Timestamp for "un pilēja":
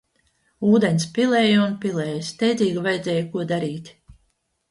1.65-2.17